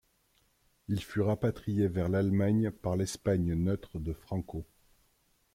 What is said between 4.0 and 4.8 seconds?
Franco.